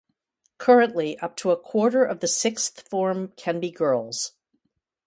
[0.57, 4.31] Currently up to a quarter of the Sixth Form can be girls.